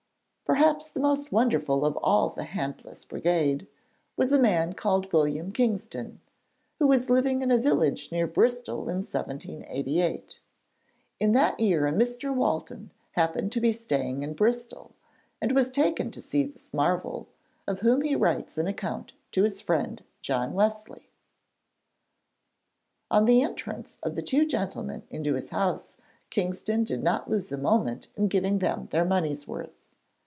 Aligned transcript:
Perhaps 0.51 0.89
the 0.91 0.99
most 0.99 1.31
wonderful 1.31 1.85
of 1.85 1.95
all 2.03 2.27
the 2.27 2.43
'Handless 2.43 3.05
Brigade' 3.05 3.67
was 4.17 4.33
a 4.33 4.37
man 4.41 4.73
called 4.73 5.13
William 5.13 5.49
Kingston, 5.53 6.19
who 6.77 6.87
was 6.87 7.09
living 7.09 7.41
in 7.41 7.49
a 7.49 7.57
village 7.57 8.11
near 8.11 8.27
Bristol 8.27 8.89
in 8.89 8.97
1788. 8.97 10.41
In 11.21 11.31
that 11.31 11.57
year 11.57 11.87
a 11.87 11.93
Mr. 11.93 12.35
Walton 12.35 12.91
happened 13.11 13.53
to 13.53 13.61
be 13.61 13.71
staying 13.71 14.23
in 14.23 14.33
Bristol 14.33 14.91
and 15.39 15.53
was 15.53 15.69
taken 15.71 16.11
to 16.11 16.21
see 16.21 16.43
this 16.43 16.73
marvel, 16.73 17.29
of 17.65 17.79
whom 17.79 18.01
he 18.01 18.13
writes 18.13 18.57
an 18.57 18.67
account 18.67 19.13
to 19.31 19.43
his 19.43 19.61
friend 19.61 20.03
John 20.21 20.51
Wesley. 20.53 21.07
On 23.09 23.23
the 23.23 23.41
entrance 23.41 23.99
of 24.03 24.15
the 24.17 24.21
two 24.21 24.45
gentlemen 24.45 25.03
into 25.09 25.35
his 25.35 25.47
house 25.47 25.95
Kingston 26.29 26.83
did 26.83 27.01
not 27.01 27.29
lose 27.29 27.53
a 27.53 27.57
moment 27.57 28.09
in 28.17 28.27
giving 28.27 28.59
them 28.59 28.89
their 28.91 29.05
money's 29.05 29.47
worth. 29.47 29.77